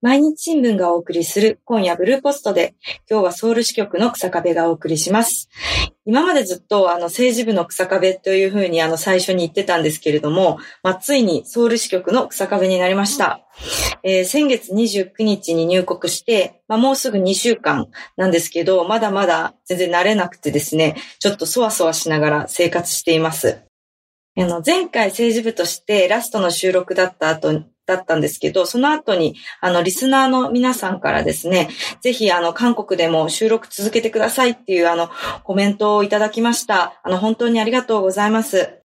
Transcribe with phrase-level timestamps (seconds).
[0.00, 2.76] 毎日新聞がお送りする今夜ブルーポストで、
[3.10, 5.48] 今日はソウル支局の草壁がお送りします。
[6.06, 13.40] 今までずっとあの政治部の草壁というふうにあの最初に言ってたんですけれども、まあ、ついにソウル支局の草壁になりました。
[14.04, 23.62] えー、先月29日に入国して、まあ、もうすぐ2週間なんですけど、まだまだ全然慣れなくてですね、ちょっとそわそわしながら生活しています。
[24.38, 31.70] あの、前回政治部としてラストの収録だった後だったんですけど、その後に、あの、リスナーの皆さんからですね、
[32.02, 35.08] ぜひ、あの、韓国でも収録続けてくださいっていう、あの、
[35.42, 37.00] コメントをいただきました。
[37.02, 38.82] あの、本当にありがとうございます。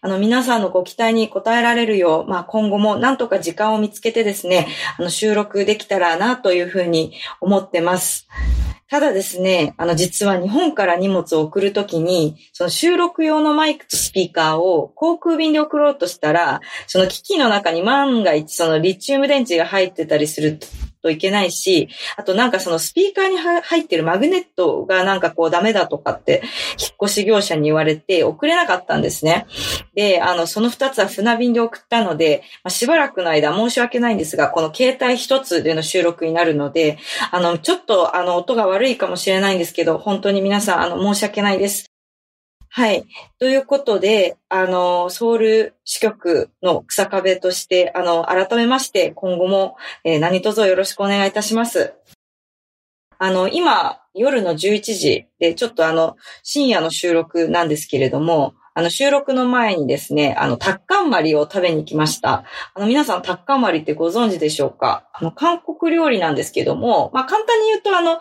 [0.00, 8.28] あの、皆さんのご期待に応えられるよう、まあ、今後もなんとか時間を見つけてですね、あの、収録できたらなというふうに思ってます。
[8.90, 20.58] ただですね、あの、実は日本から荷物を送るときに、その収録用のマイクとスピーカーを航空便で送ろうとしたら、その機器の中に万が一そのリチウム電池が入ってたりする
[21.04, 26.42] といけないし、あとなんかそのスピーカーに入ってるマグネットがなんかこうダメだとかって
[26.80, 29.46] 引っ越し業者に言われて送れなかったんですね。
[29.94, 36.98] で、あの、その二つは船便で送ったので、まあ、しばらくの間申し訳ないんですが、この携帯一つでの収録になるので、
[37.30, 41.93] あの、ちょっとあの音が悪いかもしれないんですけど、本当に皆さんあの申し訳ないです。
[42.76, 43.06] はい。
[43.38, 51.94] ということで、あの、ソウル支局の草壁として、あの、改めまして、今後も、えー、何卒よろしくお願いいたします。
[53.16, 62.42] あの、今、夜の11時で、ちょっとあの、深夜の収録なんですけれども、あの、収録の前にですね、あの、タッカンマリを食べに来ました。
[62.74, 65.08] あの、皆さんタッカンマリってご存知でしょうか？
[65.12, 68.18] あの、韓国料理なんですけども、まあ、簡単に言うとあの、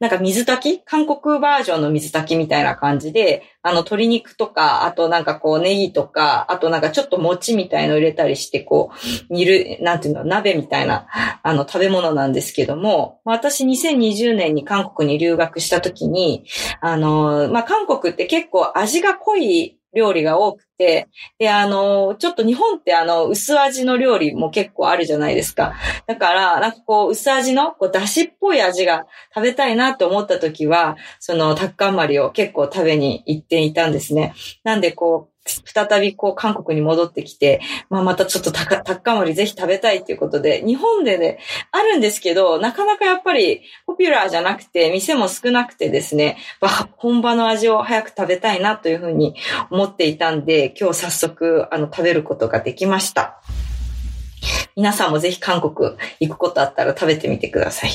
[0.00, 0.84] なんか水炊き？
[0.84, 8.90] 韓国バージョンの水炊きみたいな感じで、あの、鶏肉とか、あとなんかこう、ネギとか、あとなんかちょっと餅みたいの入れたりして、こ
[9.30, 11.06] う、煮る、なんていうの、鍋みたいな、
[11.44, 16.44] あの、食べ物なんですけども、私2020年に韓国に留学した時に、
[16.80, 21.08] あの、まあ、韓国って結構味が濃い料理が多くて、
[21.38, 25.74] で、あの、ちょっと日本ってあの、薄味の料理も結構あるじゃないですか。
[26.06, 34.34] だから、なんかこう、薄味の、こう、だしっぽい味が食べたいなと思った時は、その、タッカンマリを結構食べに行っていたんですね。
[34.64, 37.60] なんでこう、再びこう韓国に戻ってきて、
[37.90, 41.38] まあまたちょっとタッカマリぜひ食べたいっていうことで、日本でね、
[41.72, 49.34] あるんですけど、なかなかやっぱりポピュラーじゃなくて、店も少なくてですね、まあ本場の味を早く食べたいなというふうに
[49.70, 53.42] 思っていたんで、今日早速あの食べることができました。
[54.76, 57.90] 皆さんもぜひ韓国行くことあったら食べてみてください。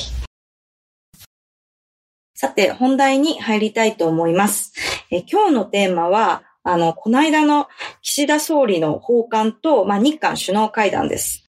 [2.34, 4.72] さて、本題に入りたいと思います。
[5.10, 7.68] え今日のテーマは、あの、この間の
[8.02, 11.47] 岸田総理の訪韓と、まあ、日韓首脳会談です。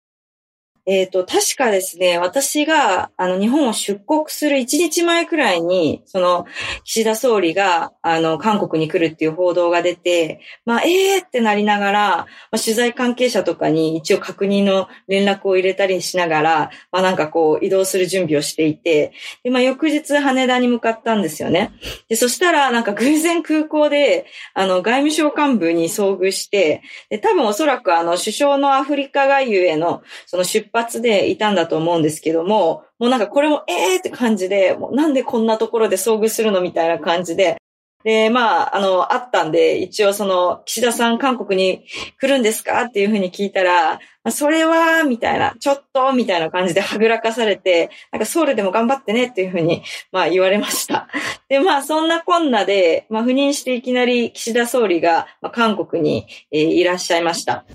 [0.85, 6.45] えっ、ー、と、確かですね、私が、あの、日本を出国する1日前くらいに、その、
[6.83, 21.73] 岸田総理が、あの、韓国に来るっていう報道が出て、まあ、ええー、ってなりながら、まあ、取材関係者とかに一応確認の連絡を入れたりしながら、まあ、なんかこう、移動する準備をしていて、で、まあ、翌日羽田に向かったんですよね。
[22.09, 24.25] で、そしたら、なんか偶然空港で、
[24.55, 37.57] あの、外務省幹部に遭遇して、で、多分おそらくあの、首相のアフリカ外遊への、その出発でいたんだと思うんですけども、もうなんかこれもええー、って感じで、もうなんでこんなところで遭遇するのみたいな感じで、
[38.03, 41.85] で、まあ、あの、あったんで、一応その、岸田さん韓国に
[42.19, 43.99] 来るんですかっていうふうに聞いたら、
[44.31, 51.07] それは、みたいな、ちょっと、みたいな感じで はぐらかされて、なんかソウルでも頑張ってねっていうふうに、まあ言われました。
[51.47, 57.65] で、まあそんなこんなで、まあ赴任していきなり岸田総理が、まあ韓国に、えー、いらっしゃいました。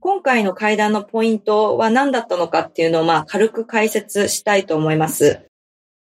[0.00, 5.48] 今回の会談のポイントは何だったのかっていうのを、まあ、軽く解説したいと思います。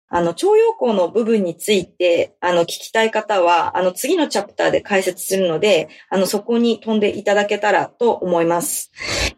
[0.08, 8.90] あの、徴用工の部分について、あの、聞きたい方は、あの、次のチャプターで解説するので、あの、そこに飛んでいただけたらと思います。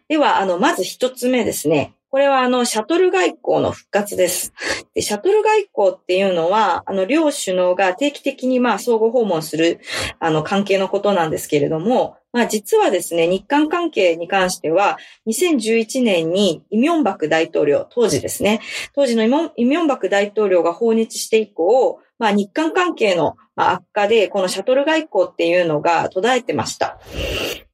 [0.09, 1.95] では、あの、まず一つ目ですね。
[2.09, 4.53] これはあの、シャトル外交の復活です。
[4.94, 9.81] で、シャトル外交っていうのは、あの、両首脳が定期的にまあ、相互訪問する、
[10.21, 18.61] あの、関係のことなんですけれども、まあ実はですね、日韓関係に関しては、2011年にイミョンバク大統領、当時ですね、
[18.94, 19.25] 当時の
[19.56, 26.99] イミョンバク大統領が訪日して以降、まあ日韓関係の悪化で、このシャトル外交っていうのが途絶えてました。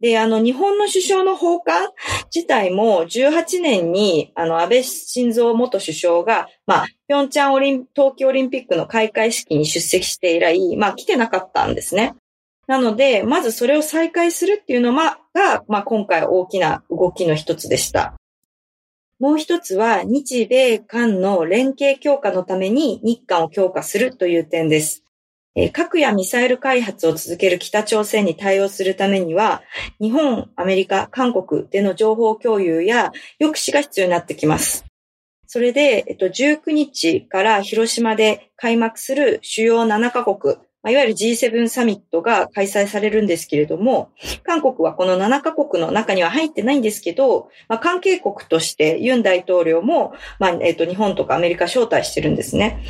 [0.00, 1.88] で、あの、日本の首相の訪韓
[2.34, 12.14] 自体も18年に、あの、安倍晋三元首相が、まあ、ピョンチャンオリン、冬季オリンピックの開会式に出席して以来、まあ、来てなかったんですね。
[12.68, 15.18] なので、まずそれを再開するっていうのが、
[15.68, 18.14] まあ、今回大きな動きの一つでした。
[19.18, 25.02] もう一つは日米韓の連携強化のために日韓を強化するという点です。
[25.72, 29.62] 核やミサイル開発を続ける北朝鮮に対応するためには、
[29.98, 34.84] 日本、アメリカ、韓国での情報共有や抑止が必要になってきます。
[35.46, 44.10] それで、えっと、19日から広島で開幕する主要7カ国、いわゆる G7 サミットが開催されるんですけれども、
[44.44, 52.84] 韓国はこの7カ国の中には入ってないんですけど、まあ、関係国としてユン大統領も、まあ、えっ、と、日本とかアメリカ招待してるんですね。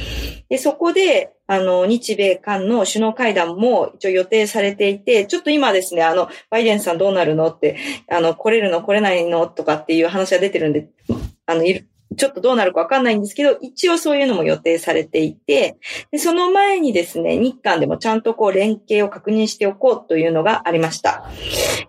[0.50, 7.78] で、そこで、あの、日米韓の首脳会談も一応予定されていて、ちょっと今ですね、あの、バイデンさんどうなるのって、
[8.10, 10.90] あの、来れるの来れないのとかっていう話が出てるんで、
[11.46, 11.88] あの、いる、
[12.18, 15.76] ちょっとどうなるかわかんないんですけど、一応そういうのも予定されていて、
[16.10, 21.24] でその前にですね、日韓でもちゃんとこう連携を確認しておこうというのがありました。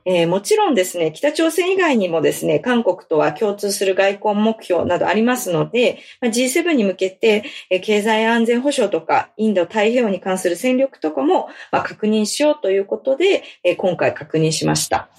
[0.05, 15.09] えー、もちろんですね、北朝鮮以外にもですね、韓国とは共通する外交目標などありますので、ま、G7 に向けて、え、経済安全保障とか、インド太平洋に関する戦力とかも、ま、確認しようということで、え、今回確認しました。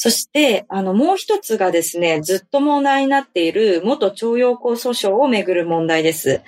[0.00, 6.40] そして、あの、もう一つがですね、ずっと問題になっている元徴用工訴訟をめぐる問題です。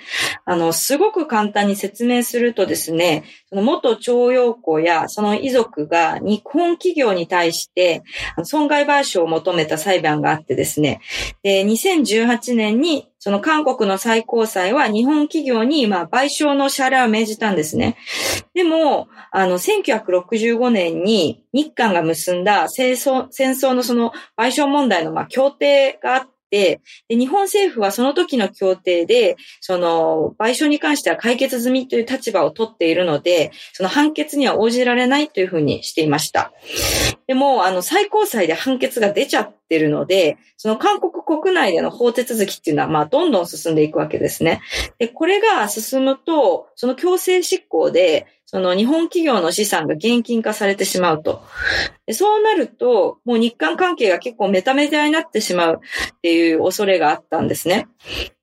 [0.45, 8.03] あの、すごく簡単に説明するとですね、その元徴用工やその遺族が日本企業に対して
[8.43, 11.01] 損害賠償を求めた裁判があってですね、
[11.43, 17.95] で、2018年にその韓国の最高裁は日本企業に、まあ、賠償の支払いを命じたんですね。
[18.55, 36.51] でも、あの、1965年に日韓が結んだ戦争戦争のその賠償問題の、まあ、協定があって、で、日本政府はその時の協定で、その、賠償に関しては解決済みという立場を取っているので、その判決には応じられないというふうにしていました。
[37.31, 44.59] でも、あの、最高裁で判決が出ちゃってるので、その韓国国内での法手続きっていうのは、まあ、どんどん進んでいくわけですね。
[44.99, 51.41] で、これが進むと、その強制執行で、その日本企業の資産が現金化されてしまうと。
[52.05, 57.87] でそうなると、もう日韓関係が結構メタメタになってしまうっていう恐れがあったんですね。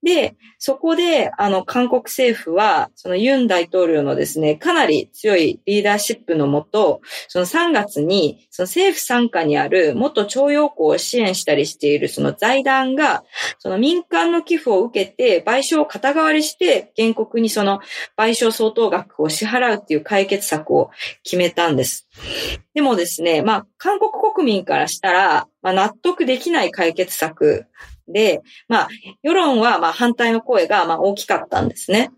[0.08, 13.22] で、そこで、あの、韓国政府は、そのユン大統領のですね、かなり強いリーダーシップのもと、その3月に、その政府参加にある元徴用工を支援したりしているその財団が、
[13.58, 17.80] その民間の寄付を受けて、賠償を肩代わりして、原告にその
[18.16, 20.90] 賠償相当額を支払うっていう解決策を
[21.22, 22.08] 決めたんです。
[22.72, 27.66] でもですね、まあ、韓国国民からしたら、まあ、納得できない解決策
[28.12, 28.88] で、まあ、
[29.22, 32.10] 世論はまあ反対の声がまあ大きかったんですね。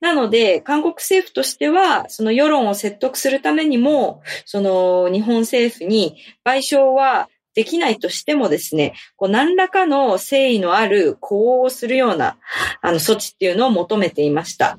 [0.00, 12.38] なので、韓国政府としては、その世論を説得するためにも、その日本政府に賠償はできないとしてもですね、こう何らかの誠意のある呼応をするような
[12.82, 14.78] あの措置っていうのを求めていました。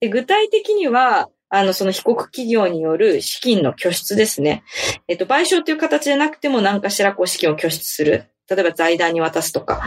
[0.00, 4.64] で具体的には、あの、その被告企業による資金の拠出ですね。
[5.06, 8.24] えっと、賠償という形でなくても何かしらこう資金を拠出する。
[8.54, 9.82] 例えば財団に渡すとか、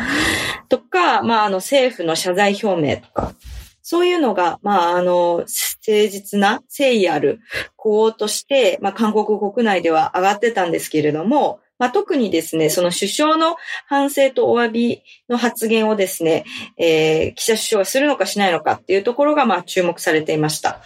[0.70, 3.34] とか、まあ、あの、政府の謝罪表明とか、
[3.82, 5.48] そういうのが、まあ、あの、誠
[5.86, 7.40] 実な、誠意ある
[7.76, 13.58] 項として、まあ、韓国国内では上がってたんですけれども、まあ、特にですね、その首相の
[13.88, 16.46] 反省とお詫びの発言をですね、
[16.78, 20.80] えー、岸田首相がするのかしないのかっていうところが、まあ、注目されていました。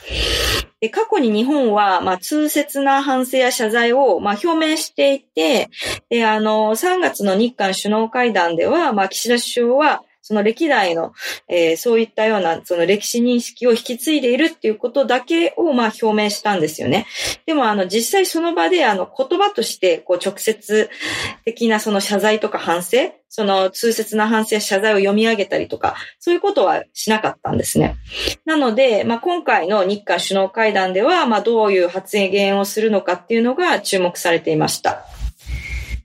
[0.82, 5.70] で過去に日本は、まあ、痛切な反省や謝罪を、まあ、表明していて、
[6.10, 11.14] で、あの、3月の日韓首脳会談では、まあ、岸田首相は、その歴代の、
[11.48, 17.08] えー、そういったような、その歴史認識を引き継いでいるっていうことだけを、まあ、表明したんですよね。
[17.48, 20.92] でも、あの、実際その場で、あの、言葉として、こう、直接
[21.46, 27.96] 的なその謝罪とか反省、その痛切な反省謝罪を読み上げたりとか、そういうことはしなかったんですね。
[28.46, 35.06] なので、まあ、今回の日韓首脳会談では、まあ、どういう発言をするのかっていうのが注目されていました。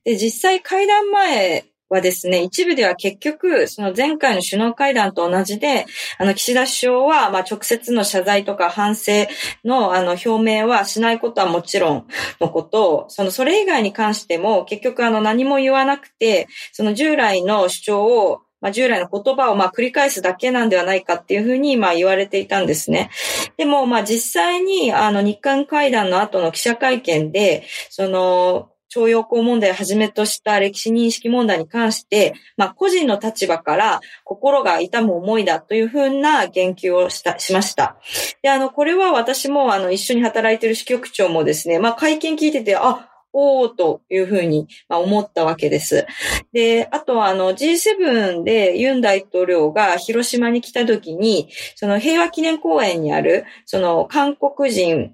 [0.04, 5.86] で、実際会談前はですね、一部では結局、その前回の首脳会談と同じで、
[6.18, 9.26] あの、岸田首相は、まあ、直接の謝罪とか反省
[9.64, 12.06] の、あの、表明はしないことはもちろん
[12.40, 23.10] のことを、その、それ以外に関しても、結局、あの、何も言わなくて、その従来の主張を、まあ、従来の言葉をまあ繰り返すだけなんではないかっていうふうにまあ言われていたんですね。
[23.58, 37.96] でもまあ実際にあの日韓会談の後の記者会見で、その徴用工問題をはじめとした歴史認識問題に関して、まあ、個人の立場から心が痛む思いだというふうな言及をした、しました。
[38.42, 46.06] で、あの、これは私も、あの、一緒に働いている支局長もですね、まあ、会見聞いてて、あ、おおというふうに思ったわけです。
[46.52, 55.12] で、あとはあの G7 でユン大統領が広島に来た時に、その平和記念公園にある、その韓国人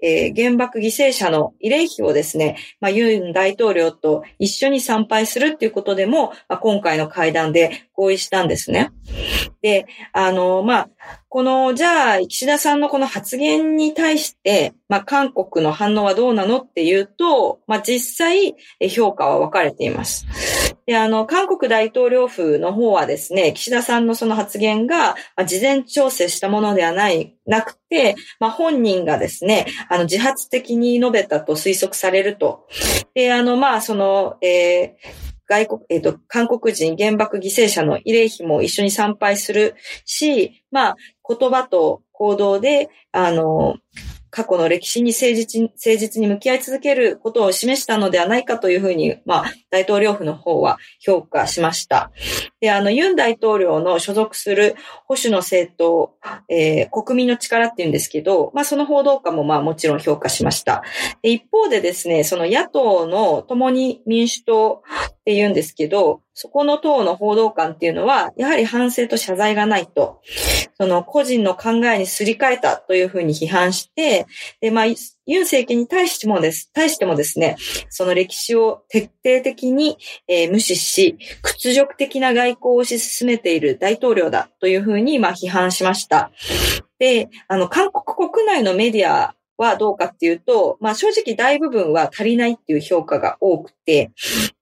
[0.00, 8.92] えー、原爆犠牲者の慰霊碑をですね、まあ、ユン大統領と一緒に参拝するっていうことでも、まあ、今回の会談で合意したんですね。
[9.62, 10.88] で、あの、まあ、
[11.28, 18.54] この、じゃあ、岸田さんのこの発言に対して、まあ、韓国の反応はどうなのっていうと、まあ、実際、
[18.88, 20.26] 評価は分かれています。
[20.88, 32.66] で、あの、韓国大統領府の方はですね、岸田さんのその発言が、まあ、事前調整したものではない、なくて、まあ、本人がですね、あの、自発的に述べたと推測されると。
[33.12, 43.76] で、あの、まあ、その、えー外国、えっ、ー、と、韓国人原爆犠牲者の慰霊碑も一緒に参拝するし、まあ、言葉と行動で、あの、
[44.30, 52.10] 過去の歴史に誠実に、誠実に向き合い続けることを示したのではないかというふうに、まあ、大統領府の方は評価しました。
[52.60, 56.14] で、あの、ユン大統領の所属する保守の政党、
[56.48, 60.82] えー、国民の力っていうんですけど、まあ、その報道官もまあ、もちろん評価しました。
[61.22, 64.82] で一方でですね、その野党の共に民主党
[65.28, 70.22] って言うんですけど、そこの党の報道官っていうのは、やはり反省と謝罪がないと。
[70.80, 74.26] その個人の考えにすり替えたというふうに批判して、
[74.62, 77.56] で、まあ、ユン政権に対してもです、対してもですね、
[77.90, 86.30] その歴史を徹底的に、えー、無視し、屈辱的な外交を推し進めている大統領だというふうに、まあ、批判しました。
[86.98, 94.12] で、あの、韓国国内のメディアはどうかっていうと、まあ正直大部分は足りないっていう評価が多くて、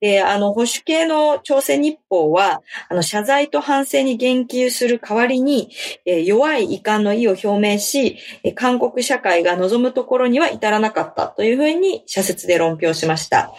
[0.00, 5.70] で、あの保守系の朝鮮日報は、あの謝罪と反省に言及する代わりに、
[6.06, 8.18] え弱い遺憾の意を表明し、
[8.54, 13.52] 韓国社会が望むところには至らなかったというふうに社説で論評しました。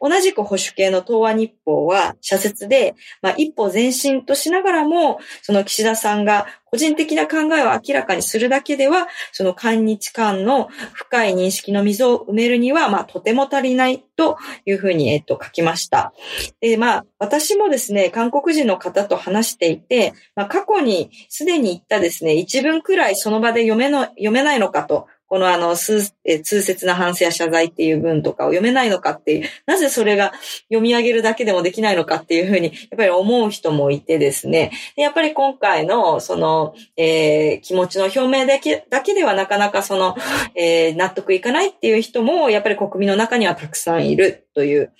[0.00, 16.14] 同じく保守系の東亜日報は社説で、まあ一歩前進としながらも、その岸田さんが個人的な考えを明らかにするだけでは、その韓日間の深い認識の溝を埋めるには、まあ、とても足りないというふうに、えっと、書きました。
[16.60, 26.12] で、まあ、私もですね、韓国人の方と話していて、まあ、過去にすでに言ったですね、一文くらいその場で読めの、読めないのかとこのあの、通
[26.42, 30.34] 説な反省や謝罪っていう文とかを読めないのかっていう、なぜそれが
[30.64, 34.72] 読み上げるだけでもできないのかっていうふうに、やっぱり思う人もいてですね。
[34.94, 40.18] でやっぱり今回の、その、えー、気持ちの表明だけだけではなかなかその、
[40.54, 44.92] えー、納得いかないっていう人も、やっぱり国民の中にはたくさんいるという、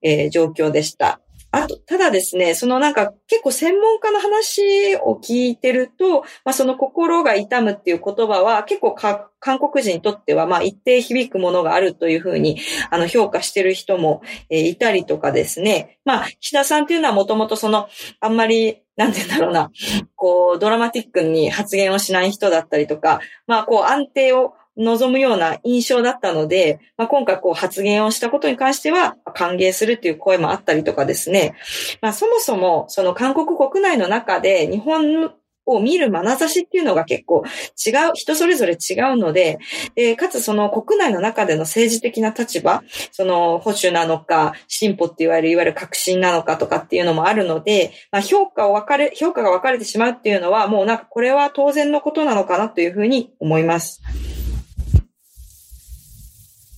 [0.00, 1.18] えー、状況でした。
[1.52, 12.58] あと、ただですね、そのなんか結構専門家の話を聞いてると、まあその心が痛むっていう言葉は結構韓国人にとってはまあ一定響くものがあるというふうに
[12.90, 15.98] あの評価してる人も、いたりとかですね。
[16.06, 17.86] まあ岸田さんっていうのはもともとその
[18.20, 19.70] あんまりなんて言うんだろうな、
[20.16, 31.54] こう、ドラマティックに発言をしない人だったりとか、まあ、こう、安定を望むような印象だったので、まあ、今回こう発言をしたことに関しては歓迎するっていう声もあったりとかですね。
[32.00, 35.32] まあ、そもそもその韓国国内の中で日本
[35.66, 37.44] を見る眼差しっていうのが結構
[37.86, 39.58] 違う、人それぞれ違うので、
[39.94, 54.02] でかつその国内の中での政治的な立場、その保守なのか、進歩って言われる、いわゆる革新なのかとかっていうのもあるので、まあ、評価を分かれ、評価が分かれてしまうっていうのは、もうなんかこれは当然のことなのかなというふうに思います。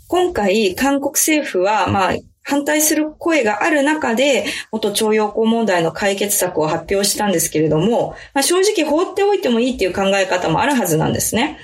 [0.06, 11.58] 今回、韓国政府は、まあ、反対する声がある中で、元徴用工問題の解決策を発表したんですけれども、まあ、正直放っておいてもいいっていう考え方もあるはずなんですね。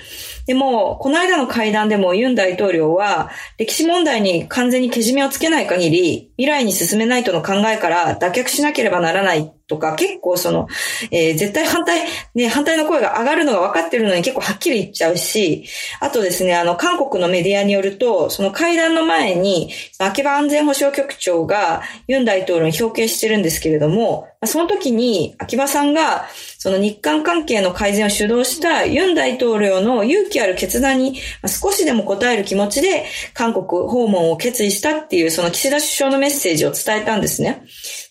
[0.47, 3.29] でも、この間の会談でもユン大統領は、
[3.59, 10.67] 歴史問題に完全にけじめをつけない限り、未来に進めないとの考えから脱却しなければならないとか、結構その、
[11.11, 12.01] えー、絶対反対、
[12.33, 15.65] ね、反対の声が上がるのが分かってるのに結構はっきり言っちゃうし、
[15.99, 26.25] あとですね、あの、韓国のメディアによると、その会談の前に、秋葉安全保障局長がユン大統領に表敬してるんですけれども、その時に秋葉さんが、
[26.57, 37.63] その日韓関係の改善を主導したユン大統領の勇気ある決断に少しでも応える気持ちで韓国訪問を決意したっていうその岸田首相のメッセージを伝えたんですね。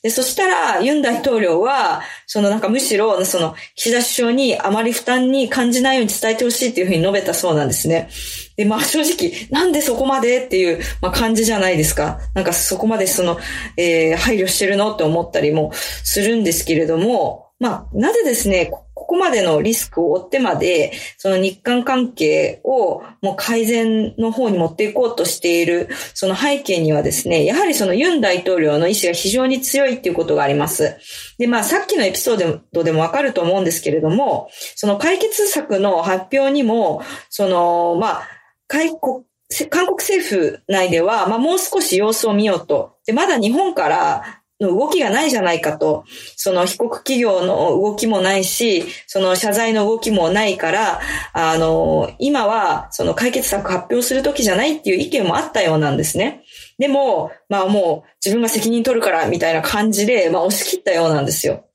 [0.03, 8.09] で、そしたらユン大統領は、そのなんかむしろその岸田首相にあまり負担に感じないように伝えてほしいっていうふうに述べたそうなんですね。
[8.57, 12.21] で、まあ正直、なんでそこまでっていう、ま、感じじゃないですか。
[12.35, 13.39] なんかそこまでその、
[13.77, 18.71] えー、配慮してるのって思ったりもするんですけれども、まあ、なぜですね、
[19.11, 30.97] ここまでのリスクを負ってまで、その日韓関係をもう改善の方に持っていこうとしている、その背景にはですね、やはりそのユン大統領の意志が非常に強いっていうことがあります。
[31.39, 38.29] で、まあさっきのエピソードでもわかると思うんですけれども、その解決策の発表にも、その、まあ、
[38.69, 42.95] 韓国政府内では、まあ、もう少し様子を見ようと。
[43.07, 46.05] で、まだ日本からの動きがないじゃないかと、
[46.37, 51.01] その被告企業の動きもないし、その謝罪の動きもないから、
[51.33, 56.45] あの、今はその解決策発表する時じゃないっていう意見もあったようなんですね。
[56.79, 61.67] でも、まあもう自分が責任取るからみたいな感じで、まあ押し切ったようなんですよ。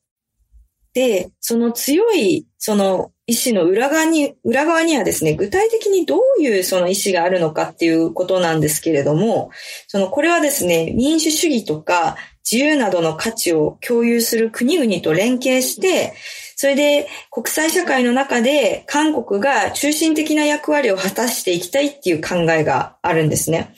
[0.93, 9.51] で、その強い、その意思の裏側に、裏側にはですね、具体的にどういうその意思があるのかっていうことなんですけれども、
[9.87, 12.15] その、これはですね、民主主義とか
[12.49, 16.13] 自由などの価値を共有する国々と連携して、
[16.57, 23.75] それで国際社会の中で韓国が中心的な役割を果たしていきたいっていう考えがあるんですね。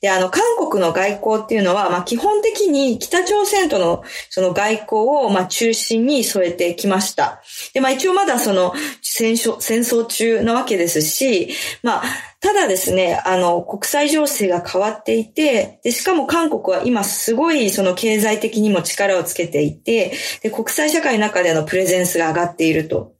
[0.00, 4.86] で、あの、韓国の外交っていうのは、まあ、基本的に北朝鮮とのその外交
[5.26, 7.42] を、まあ、中心に添えてきました。
[7.74, 11.50] で、まあ、一応まだその戦争中なわけですし、
[11.82, 12.02] まあ、
[12.40, 23.14] ただですね、あの、国際情勢が変わっていて、で、しかも韓国は今すごいその経済的にも力をつけていて、で、国際社会の中でのプレゼンスが上がっていると。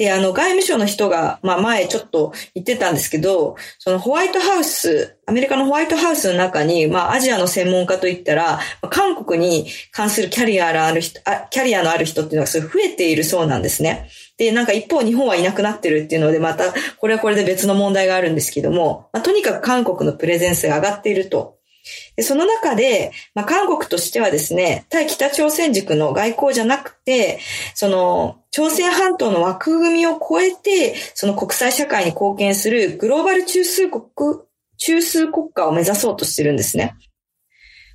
[0.00, 14.08] で、あの、外務省の人が、まあ前ちょっと言ってたんですけど、そのホワイトハウス、アメリカのホワイトハウスの中に、まあアジアの専門家といったら、韓国に関するキャリアのある人、キャリアのある人っていうのがすごい増えているそうなんですね。
[14.38, 21.59] で、なんか一方日本はいなくなってるっていうので、また、これはこれで別の問題があるんですけども、まあ、とにかく韓国のプレゼンスが上がっていると。
[22.16, 27.40] でその中で、まあ、韓国としてはですね、対北朝鮮軸の外交じゃなくて、
[27.74, 34.40] その、朝鮮半島の枠組みを超えて、その国際社会に貢献するグローバル中枢国、
[34.76, 36.94] 中枢国家を目指そうとしてるんですね。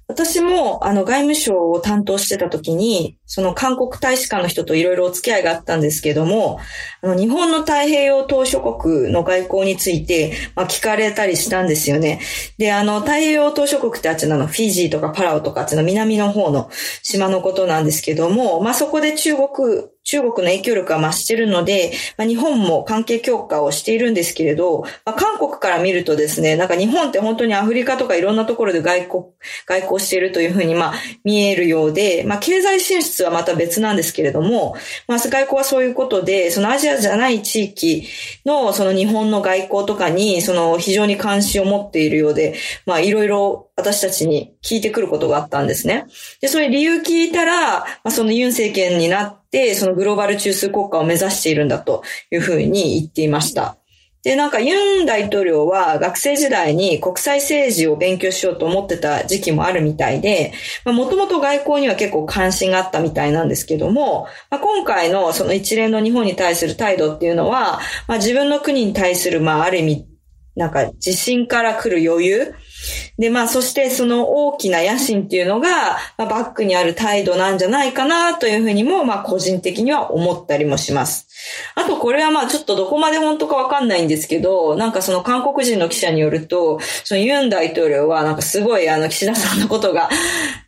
[0.08, 6.60] 私も、あの、外務省を担当してた時に、その韓国大使館の人といろいろお付き合いがあったんですけども、
[7.02, 12.22] あの、日本の太平洋島諸国の外交について、まあ、聞かれたりしたんですよね。
[12.60, 16.70] で、あの、太平洋島諸国ってあっちのフィジーとかパラオとかあっちの南の方の
[17.02, 29.24] 島のことなんですけども、まあ、そこで中国中国の影響力が増しているので、まあ、日本も関係強化をしているんですけれど、まあ、韓国から見るとですね、なんか日本って本当にアフリカとかいろんなところで外交、
[29.66, 34.76] 外交しているというふうにまあ見えるようで、まあ、経済進出はまた別なんですけれども、
[35.08, 38.08] まあ、外交はそういうことで、そのアジアじゃない地域
[38.46, 46.06] のその日本の外交とかに、その非常に関心を持っているようで、まあいろいろ私たちに聞いてくることがあったんですね。
[46.42, 49.45] で、それ理由聞いたら、まあ、そのユン政権になって、
[49.76, 53.78] そのグローバル中枢国家を目指しているんだというふうに言っていました。
[54.26, 60.52] で、なんかユン大統領は学生時代に国際政治を勉強しようと思ってた時期もあるみたいで、
[60.84, 70.08] もともと外交には結構関心があったみたいなんですけども、まあ、今回のその一連の日本に対する態度っていうのは、まあ、自分の国に対する、まあ、ある意味、
[70.56, 72.56] なんか自信から来る余裕
[73.18, 81.28] で、まあ、そしてその大きな野心っていうのが、まあ、バックにある態度なんじゃないかなというふうにも、まあ、個人的には思ったりもします。
[81.76, 90.10] あと、これはまあ、ちょっとどこまで本当かわかんないんですけど、なんかその韓国人の記者によると、そのユン大統領はなんかすごいあの、岸田さんのことが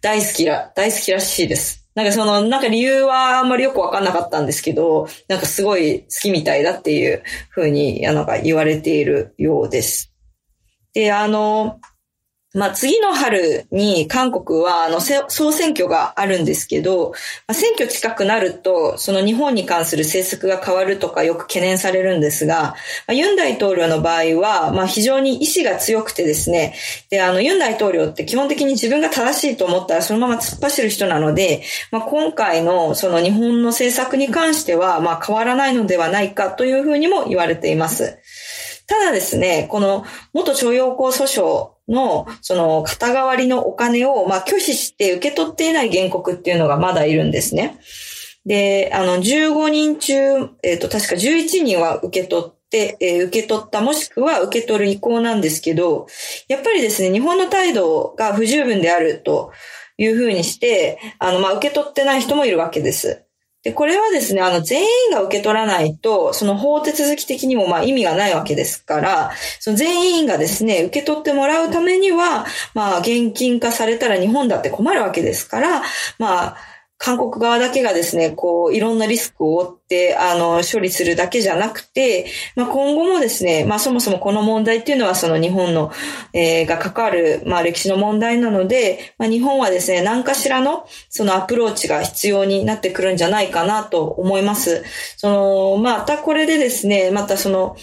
[0.01, 1.87] 大好きら、大好きらしいです。
[1.97, 10.13] なんかその、なんか理由はあんまりよくわかんなかったんですけど、なんかすごい好きみたいだっていうふうに、なんか言われているようです。
[10.93, 11.79] で、あの、
[12.57, 17.11] まあ、次の春に韓国はあの総選挙があるんですけど、
[17.47, 22.75] まあ、選挙近くなると、その日本に関する政策が変わるとかよく懸念されるんですが、ま
[23.09, 26.73] あ、ユン大統領の場合は、まあ、非常に意志が強くてですね、
[27.11, 38.17] で、あの、ユン大統領って基本的に自分が正しいと思ったらそのまま突っ走る人なので、まあ、今回のその日本の政策に関しては、まあ、変わらないのではないかというふうにも言われています。
[38.87, 47.79] ただですね、この元徴用工訴訟の、その、肩代わりのお金を、まあ、拒否して受け取っていない原告っていうのがまだいるんですね。
[48.45, 50.13] で、あの、15人中、
[50.63, 56.07] えっ、ー、と、確か11人は受け取って、えー、受け取ったもしくは受け取る意向なんですけど、
[56.47, 59.51] やっぱりですね、日本の態度が不十分であると
[59.97, 63.26] いうふうにして、あの、まあ、受け取ってない人もいるわけです。
[63.67, 75.81] で、これはですね、あの、全員が受け取らないと、その法手続き的にもまあ意味がないわけですから、その全員がですね、受け取ってもらうためには、まあ、現金化されたら日本だって困るわけですから、
[76.17, 76.57] まあ、
[76.99, 85.91] 韓国側だけがですね、こう、いろんなリスクを負って、あの、処理するだけじゃなくて、まあ、今後もですね、まあ、そもそもこの問題っていうのは、その日本の、
[86.33, 94.83] えー、が関わる、まあ、歴史の問題なので、まあ、日本はですね、何かしらの、そのアプローチが必要になってくるんじゃないかなと思います。
[95.17, 97.77] その、またこれでですね、またその、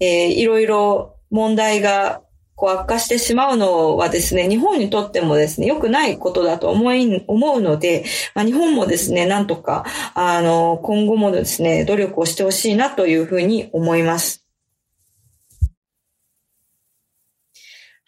[0.00, 2.20] えー、いろいろ問題が
[2.56, 14.42] こう悪化してしまうのはですね、日本にとってもですね、良くないことだと思い、思うので、まあ、日本もですね、なんとか、あの、今後もですね、努力をしてほしいなというふうに思います。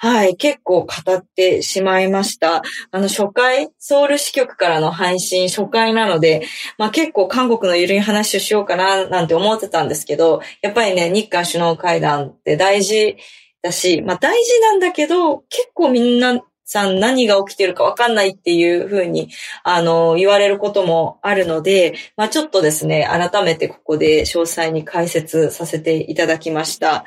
[0.01, 2.63] はい、結構語ってしまいました。
[2.93, 6.47] あの、初回、ソウル支局からの配信、初回なので、
[6.79, 13.17] まあ結構韓国のゆるい話をしようかな、なんて思ってたんですけど、やっぱりね、日韓首脳会談って大事
[13.63, 19.31] だし、まあ大事なんだけど、結構みんなさん何が起きてるかわかんないっていうふうに、
[19.65, 27.05] あの、言われることもあるので、まあちょっとですね、改めてここで詳細に解説させていただきました。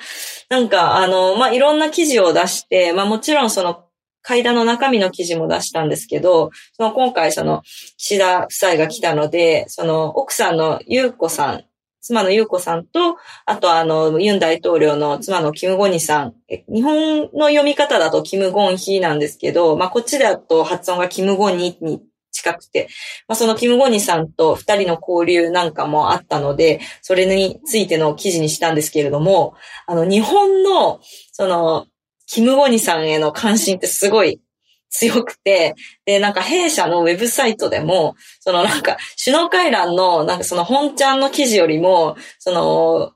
[0.50, 3.86] なんか、あの、まあいろんな記事を出して、まあもちろんその
[4.24, 7.62] 階段の中身の記事も出したんですけど、その今回その
[7.98, 11.66] 岸田夫妻が来たので、その奥さんの優子さん
[12.02, 16.34] 妻の優子さんと、あとあの、ユン大統領の妻のキム・ゴニさん。
[16.68, 22.90] 日本の読み方だとキム・ゴンヒなんですけど、まあ、こっちだと発音がキム・ゴニに近くて、
[23.28, 29.54] まあ、そのキム・ゴニさんと二人の交流なんかもあったので、それについての記事にしたんですけれども、
[29.86, 31.00] あの、日本の、
[31.32, 31.86] その、
[32.26, 34.42] キム・ゴニさんへの関心ってすごい
[34.92, 35.76] 強くて、
[36.06, 43.14] で、なんか弊社のウェブサイトでも、そのなんか、首脳会談の、なんかその本ちゃんの記事よりも、その、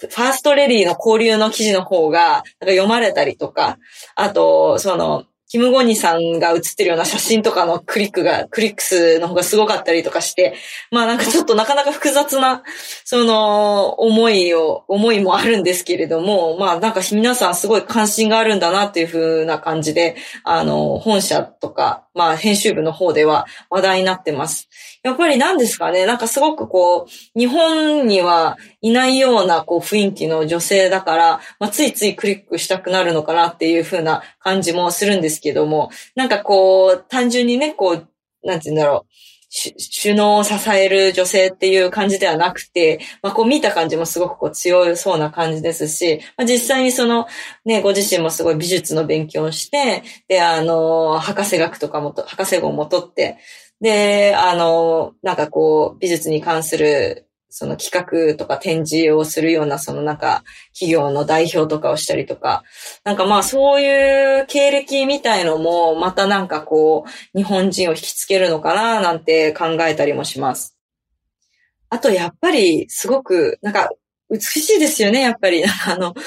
[0.00, 3.78] ファーストレディの交流の記事の方が、なんか読まれたりとか、
[4.16, 10.54] あと、その、キム・ゴニさんが写ってるような写真とかのクリックが、クリック数の方がすごかったりとかして、
[10.90, 12.62] まあなんかちょっとなかなか複雑な、
[13.04, 24.68] その、思いを、思いもあるんですけれども、まあなんか皆さんすごい関心があるんだなっていうふうな感じで、あの、本社とか、まあ編集部の方では話題になってます。
[25.04, 38.08] やっぱり何ですかね、なんかすごくこう、日本にはいないようなこう雰囲気の女性だから、まあついついクリックしたくなるのかなっていう風な感じもするんですけども、なんかこう、単純にね、こう、
[38.42, 39.37] なんて言うんだろう。
[39.50, 47.26] 首脳を支える女性っていう感じではなくて、まあ、こう見た感じもすごくこう強そうな感じですし、まあ、実際にその
[47.64, 53.38] ね、ご自身もすごい美術の勉強をして、で、あの、博士学とかもと博士号も取って、
[53.80, 62.62] で、あの、なんかこう、美術に関するその企画とか展示をするような、そのなんか、企業の代表とかをしたりとか、
[63.04, 70.76] なんかまあそういう経歴みたいのも、またなんかこう、日本人を引きつけるのかな、なんて考えたりもします。
[71.90, 73.90] あとやっぱり、すごく、なんか、
[74.30, 75.64] 美しいですよね、やっぱり。
[75.64, 76.20] あの、フ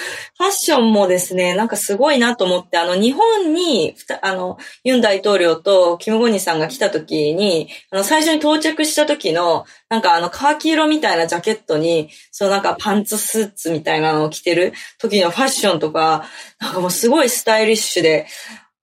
[0.44, 16.26] ァッションもですね、なんかすごいなと思って、あの、日本に、あの、ユン大統領とキム・ゴニさんが来た時に、あの、最初に到着した時の、なんかあの、カーキ色みたいなジャケットに、そうなんかパンツスーツみたいなのを着てる時のファッションとか、
[16.60, 18.26] なんかもうすごいスタイリッシュで、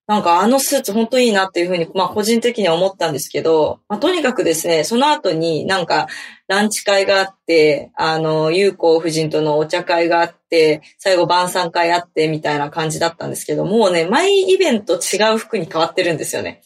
[0.09, 6.09] なんかあのスーツ本当いいなっていうふうに、まあ個人的には思ったんですけど、まあとにかくですね、その後になんか
[6.49, 16.63] ランチ会があって、あの、有効夫人とのお茶会があって、最後晩餐会あってみたいな感じだったんですけど、もうね、毎イベント違う服に変わってるんですよね。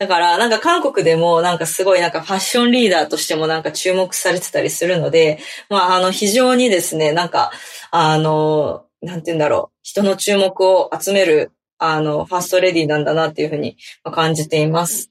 [0.00, 5.38] だから、なんか韓国でもなんかすごいなんかファッションリーダーとしてもなんか注目されてたりするので、
[5.70, 7.52] まああの非常にですね、なんか、
[7.92, 11.52] あの、なんて言うんだろう、人の注目を集める
[11.84, 13.76] あの、ファーストレディなんだなっていうふうに
[14.12, 15.10] 感じています。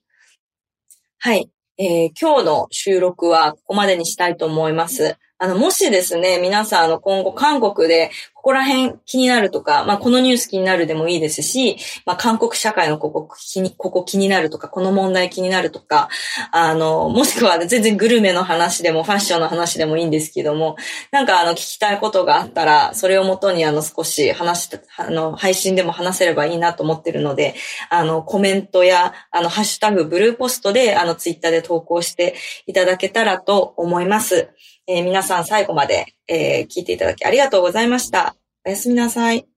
[1.19, 1.49] はい。
[1.77, 5.17] えー、今日の収録はここまでにしたいと思います。
[5.37, 11.77] あの、もしですね、皆さん、あの、今後、韓国で、ここら辺気になるとか、まあ、このニュース気になるでもいいですし、
[12.07, 16.09] まあ、韓国社会のここ気に、ここ気になるとか、この問題気になるとか、
[16.51, 20.75] あの、もしくは全然グルメの話でも、ファッションの話でもいいんですけども、
[21.11, 27.53] なんか、あの、聞きたいことがあったら、それをもとに、あの、少し話した、あの、配信でも話せればいいなと思ってるので、
[27.91, 32.33] あの、コメントや、あの、ハッシュタグ、ブルーポストで、あの、ツイッターで投稿して
[32.65, 34.49] いただけたらと思います。
[34.87, 38.35] えー、皆さん最後まで、えー、聞いていただきありがとうございました。
[38.65, 39.50] おやすみなさい。